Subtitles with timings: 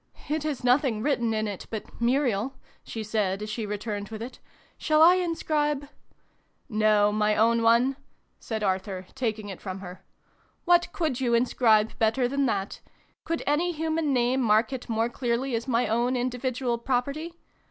[0.29, 4.39] "It has nothing written in it but' Muriel,'" she said as she returned with it:"
[4.79, 5.89] shall I inscribe"
[6.87, 7.97] No, my own one,"
[8.39, 10.03] said Arthur, taking it from her.
[10.65, 12.79] ''What could you inscribe better than that?
[13.25, 17.35] Could any human name mark it more clearly as my own individual property